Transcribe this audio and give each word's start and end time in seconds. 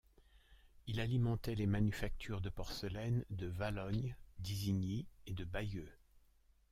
Il 0.87 0.99
alimentait 0.99 1.53
les 1.53 1.67
manufactures 1.67 2.41
de 2.41 2.49
porcelaine 2.49 3.23
de 3.29 3.45
Valognes, 3.45 4.15
d'Isigny 4.39 5.05
et 5.27 5.33
de 5.35 5.45
Bayeux. 5.45 5.93